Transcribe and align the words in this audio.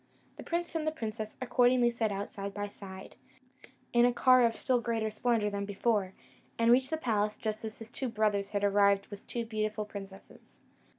The 0.37 0.41
prince 0.43 0.73
and 0.73 0.95
princess 0.95 1.37
accordingly 1.39 1.91
set 1.91 2.11
out 2.11 2.31
side 2.33 2.55
by 2.55 2.69
side, 2.69 3.17
in 3.93 4.03
a 4.03 4.11
car 4.11 4.43
of 4.43 4.55
still 4.55 4.81
greater 4.81 5.11
splendour 5.11 5.51
than 5.51 5.63
before, 5.63 6.13
and 6.57 6.71
reached 6.71 6.89
the 6.89 6.97
palace 6.97 7.37
just 7.37 7.63
as 7.63 7.77
the 7.77 7.85
two 7.85 8.09
brothers 8.09 8.49
had 8.49 8.63
arrived 8.63 9.05
with 9.11 9.27
two 9.27 9.45
beautiful 9.45 9.85
princesses. 9.85 10.59